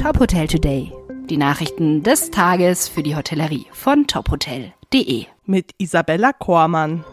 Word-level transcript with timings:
Top 0.00 0.20
Hotel 0.20 0.46
Today. 0.46 0.92
Die 1.28 1.36
Nachrichten 1.36 2.04
des 2.04 2.30
Tages 2.30 2.88
für 2.88 3.02
die 3.02 3.16
Hotellerie 3.16 3.66
von 3.72 4.06
tophotel.de. 4.06 5.26
Mit 5.44 5.72
Isabella 5.78 6.32
Kormann. 6.32 7.04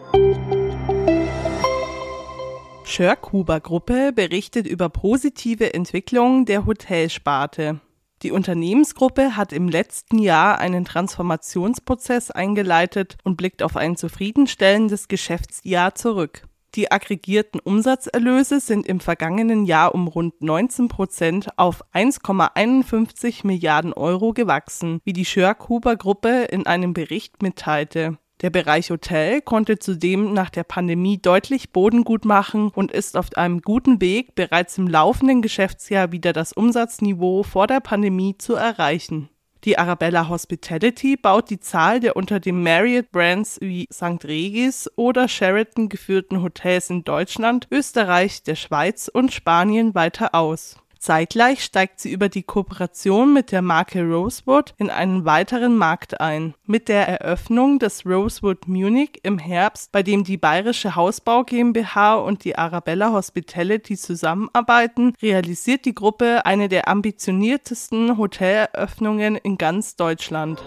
Schörk-Huber 2.84 3.58
Gruppe 3.58 4.12
berichtet 4.12 4.68
über 4.68 4.88
positive 4.88 5.74
Entwicklung 5.74 6.44
der 6.44 6.64
Hotelsparte. 6.64 7.80
Die 8.22 8.30
Unternehmensgruppe 8.30 9.36
hat 9.36 9.52
im 9.52 9.68
letzten 9.68 10.18
Jahr 10.20 10.58
einen 10.58 10.84
Transformationsprozess 10.84 12.30
eingeleitet 12.30 13.18
und 13.24 13.36
blickt 13.36 13.64
auf 13.64 13.76
ein 13.76 13.96
zufriedenstellendes 13.96 15.08
Geschäftsjahr 15.08 15.96
zurück. 15.96 16.46
Die 16.74 16.90
aggregierten 16.90 17.60
Umsatzerlöse 17.60 18.60
sind 18.60 18.86
im 18.86 19.00
vergangenen 19.00 19.64
Jahr 19.64 19.94
um 19.94 20.08
rund 20.08 20.42
19 20.42 20.88
Prozent 20.88 21.48
auf 21.56 21.82
1,51 21.94 23.46
Milliarden 23.46 23.92
Euro 23.94 24.32
gewachsen, 24.32 25.00
wie 25.04 25.14
die 25.14 25.24
Schörk-Huber 25.24 25.96
Gruppe 25.96 26.44
in 26.50 26.66
einem 26.66 26.92
Bericht 26.92 27.42
mitteilte. 27.42 28.18
Der 28.42 28.50
Bereich 28.50 28.90
Hotel 28.90 29.40
konnte 29.40 29.78
zudem 29.78 30.34
nach 30.34 30.50
der 30.50 30.64
Pandemie 30.64 31.16
deutlich 31.16 31.72
Boden 31.72 32.04
gut 32.04 32.26
machen 32.26 32.68
und 32.68 32.92
ist 32.92 33.16
auf 33.16 33.34
einem 33.34 33.62
guten 33.62 34.02
Weg, 34.02 34.34
bereits 34.34 34.76
im 34.76 34.88
laufenden 34.88 35.40
Geschäftsjahr 35.40 36.12
wieder 36.12 36.34
das 36.34 36.52
Umsatzniveau 36.52 37.44
vor 37.44 37.66
der 37.66 37.80
Pandemie 37.80 38.36
zu 38.36 38.54
erreichen. 38.54 39.30
Die 39.66 39.78
Arabella 39.78 40.28
Hospitality 40.28 41.16
baut 41.16 41.50
die 41.50 41.58
Zahl 41.58 41.98
der 41.98 42.14
unter 42.14 42.38
dem 42.38 42.62
Marriott 42.62 43.10
Brands 43.10 43.58
wie 43.60 43.88
St. 43.92 44.24
Regis 44.24 44.88
oder 44.94 45.26
Sheraton 45.26 45.88
geführten 45.88 46.40
Hotels 46.40 46.88
in 46.88 47.02
Deutschland, 47.02 47.66
Österreich, 47.72 48.44
der 48.44 48.54
Schweiz 48.54 49.10
und 49.12 49.32
Spanien 49.32 49.92
weiter 49.96 50.36
aus. 50.36 50.76
Zeitgleich 51.06 51.62
steigt 51.62 52.00
sie 52.00 52.10
über 52.10 52.28
die 52.28 52.42
Kooperation 52.42 53.32
mit 53.32 53.52
der 53.52 53.62
Marke 53.62 54.02
Rosewood 54.02 54.74
in 54.76 54.90
einen 54.90 55.24
weiteren 55.24 55.76
Markt 55.76 56.20
ein. 56.20 56.54
Mit 56.64 56.88
der 56.88 57.06
Eröffnung 57.06 57.78
des 57.78 58.04
Rosewood 58.04 58.66
Munich 58.66 59.20
im 59.22 59.38
Herbst, 59.38 59.92
bei 59.92 60.02
dem 60.02 60.24
die 60.24 60.36
Bayerische 60.36 60.96
Hausbau 60.96 61.44
GmbH 61.44 62.16
und 62.16 62.42
die 62.42 62.58
Arabella 62.58 63.12
Hospitality 63.12 63.96
zusammenarbeiten, 63.96 65.12
realisiert 65.22 65.84
die 65.84 65.94
Gruppe 65.94 66.44
eine 66.44 66.68
der 66.68 66.88
ambitioniertesten 66.88 68.18
Hoteleröffnungen 68.18 69.36
in 69.36 69.58
ganz 69.58 69.94
Deutschland. 69.94 70.60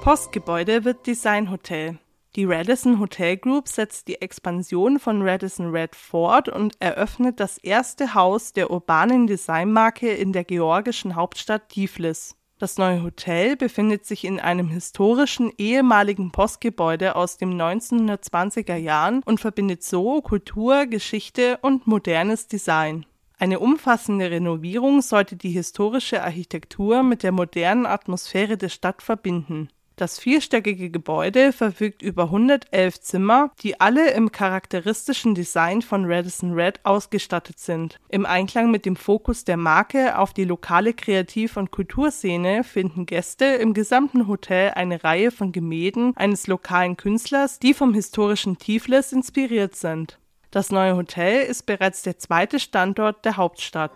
Postgebäude 0.00 0.84
wird 0.84 1.06
Designhotel. 1.06 2.00
Die 2.34 2.46
Radisson 2.46 2.98
Hotel 2.98 3.36
Group 3.36 3.68
setzt 3.68 4.08
die 4.08 4.22
Expansion 4.22 4.98
von 4.98 5.20
Radisson 5.20 5.70
Red 5.70 5.94
fort 5.94 6.48
und 6.48 6.74
eröffnet 6.80 7.38
das 7.40 7.58
erste 7.58 8.14
Haus 8.14 8.54
der 8.54 8.70
urbanen 8.70 9.26
Designmarke 9.26 10.10
in 10.10 10.32
der 10.32 10.44
georgischen 10.44 11.14
Hauptstadt 11.14 11.68
Tiflis. 11.68 12.34
Das 12.58 12.78
neue 12.78 13.02
Hotel 13.02 13.56
befindet 13.56 14.06
sich 14.06 14.24
in 14.24 14.40
einem 14.40 14.70
historischen 14.70 15.52
ehemaligen 15.58 16.32
Postgebäude 16.32 17.16
aus 17.16 17.36
den 17.36 17.60
1920er 17.60 18.76
Jahren 18.76 19.22
und 19.26 19.38
verbindet 19.38 19.82
so 19.82 20.22
Kultur, 20.22 20.86
Geschichte 20.86 21.58
und 21.60 21.86
modernes 21.86 22.46
Design. 22.46 23.04
Eine 23.38 23.60
umfassende 23.60 24.30
Renovierung 24.30 25.02
sollte 25.02 25.36
die 25.36 25.50
historische 25.50 26.22
Architektur 26.22 27.02
mit 27.02 27.24
der 27.24 27.32
modernen 27.32 27.84
Atmosphäre 27.84 28.56
der 28.56 28.70
Stadt 28.70 29.02
verbinden. 29.02 29.68
Das 29.96 30.18
vierstöckige 30.18 30.90
Gebäude 30.90 31.52
verfügt 31.52 32.00
über 32.02 32.24
111 32.24 33.00
Zimmer, 33.00 33.50
die 33.62 33.80
alle 33.80 34.10
im 34.12 34.32
charakteristischen 34.32 35.34
Design 35.34 35.82
von 35.82 36.10
Radisson 36.10 36.54
Red 36.54 36.80
ausgestattet 36.84 37.58
sind. 37.58 37.98
Im 38.08 38.24
Einklang 38.24 38.70
mit 38.70 38.86
dem 38.86 38.96
Fokus 38.96 39.44
der 39.44 39.58
Marke 39.58 40.18
auf 40.18 40.32
die 40.32 40.44
lokale 40.44 40.94
Kreativ- 40.94 41.56
und 41.56 41.70
Kulturszene 41.70 42.64
finden 42.64 43.04
Gäste 43.06 43.44
im 43.44 43.74
gesamten 43.74 44.28
Hotel 44.28 44.72
eine 44.74 45.04
Reihe 45.04 45.30
von 45.30 45.52
Gemälden 45.52 46.16
eines 46.16 46.46
lokalen 46.46 46.96
Künstlers, 46.96 47.58
die 47.58 47.74
vom 47.74 47.92
historischen 47.92 48.58
Tiflis 48.58 49.12
inspiriert 49.12 49.76
sind. 49.76 50.18
Das 50.50 50.70
neue 50.70 50.96
Hotel 50.96 51.44
ist 51.46 51.64
bereits 51.64 52.02
der 52.02 52.18
zweite 52.18 52.58
Standort 52.60 53.24
der 53.24 53.36
Hauptstadt. 53.36 53.92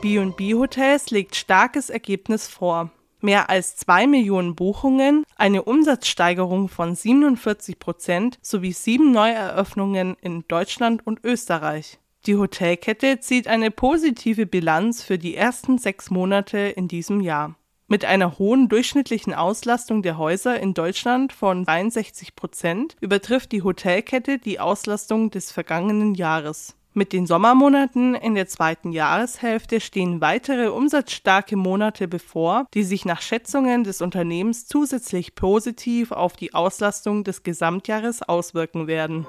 B&B 0.00 0.54
Hotels 0.54 1.10
legt 1.10 1.34
starkes 1.34 1.90
Ergebnis 1.90 2.46
vor 2.46 2.92
mehr 3.20 3.50
als 3.50 3.76
zwei 3.76 4.06
Millionen 4.06 4.54
Buchungen, 4.54 5.24
eine 5.36 5.62
Umsatzsteigerung 5.62 6.68
von 6.68 6.94
47 6.94 7.78
Prozent 7.78 8.38
sowie 8.42 8.72
sieben 8.72 9.12
Neueröffnungen 9.12 10.16
in 10.20 10.44
Deutschland 10.48 11.06
und 11.06 11.24
Österreich. 11.24 11.98
Die 12.26 12.36
Hotelkette 12.36 13.20
zieht 13.20 13.48
eine 13.48 13.70
positive 13.70 14.46
Bilanz 14.46 15.02
für 15.02 15.18
die 15.18 15.34
ersten 15.34 15.78
sechs 15.78 16.10
Monate 16.10 16.58
in 16.58 16.88
diesem 16.88 17.20
Jahr. 17.20 17.56
Mit 17.86 18.04
einer 18.04 18.38
hohen 18.38 18.68
durchschnittlichen 18.68 19.32
Auslastung 19.32 20.02
der 20.02 20.18
Häuser 20.18 20.60
in 20.60 20.74
Deutschland 20.74 21.32
von 21.32 21.64
63 21.64 22.36
Prozent 22.36 22.96
übertrifft 23.00 23.50
die 23.50 23.62
Hotelkette 23.62 24.38
die 24.38 24.60
Auslastung 24.60 25.30
des 25.30 25.52
vergangenen 25.52 26.14
Jahres. 26.14 26.76
Mit 26.98 27.12
den 27.12 27.28
Sommermonaten 27.28 28.16
in 28.16 28.34
der 28.34 28.48
zweiten 28.48 28.90
Jahreshälfte 28.90 29.78
stehen 29.78 30.20
weitere 30.20 30.66
umsatzstarke 30.66 31.54
Monate 31.54 32.08
bevor, 32.08 32.66
die 32.74 32.82
sich 32.82 33.04
nach 33.04 33.22
Schätzungen 33.22 33.84
des 33.84 34.02
Unternehmens 34.02 34.66
zusätzlich 34.66 35.36
positiv 35.36 36.10
auf 36.10 36.34
die 36.34 36.54
Auslastung 36.54 37.22
des 37.22 37.44
Gesamtjahres 37.44 38.22
auswirken 38.22 38.88
werden. 38.88 39.28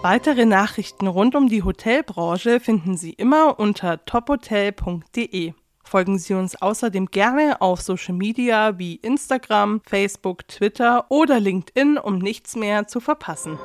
Weitere 0.00 0.46
Nachrichten 0.46 1.08
rund 1.08 1.34
um 1.34 1.50
die 1.50 1.62
Hotelbranche 1.62 2.58
finden 2.58 2.96
Sie 2.96 3.12
immer 3.12 3.60
unter 3.60 4.02
tophotel.de. 4.06 5.52
Folgen 5.82 6.18
Sie 6.18 6.32
uns 6.32 6.56
außerdem 6.56 7.06
gerne 7.06 7.60
auf 7.60 7.82
Social 7.82 8.14
Media 8.14 8.78
wie 8.78 8.94
Instagram, 8.94 9.82
Facebook, 9.84 10.48
Twitter 10.48 11.04
oder 11.10 11.38
LinkedIn, 11.38 11.98
um 11.98 12.18
nichts 12.18 12.56
mehr 12.56 12.86
zu 12.86 13.00
verpassen. 13.00 13.58